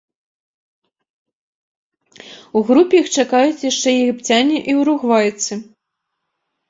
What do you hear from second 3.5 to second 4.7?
яшчэ егіпцяне